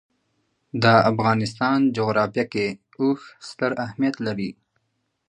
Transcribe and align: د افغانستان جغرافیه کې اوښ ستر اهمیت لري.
د 0.83 0.85
افغانستان 1.11 1.79
جغرافیه 1.97 2.45
کې 2.53 2.67
اوښ 2.99 3.21
ستر 3.49 3.71
اهمیت 3.85 4.15
لري. 4.27 4.51